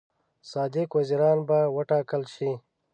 [0.51, 2.51] صادق وزیران به وټاکل شي.